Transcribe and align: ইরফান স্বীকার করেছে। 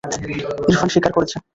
ইরফান 0.71 0.89
স্বীকার 0.93 1.11
করেছে। 1.13 1.35